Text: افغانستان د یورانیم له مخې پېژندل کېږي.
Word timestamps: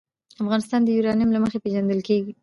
افغانستان 0.43 0.81
د 0.83 0.87
یورانیم 0.97 1.29
له 1.33 1.39
مخې 1.43 1.59
پېژندل 1.63 1.99
کېږي. 2.07 2.31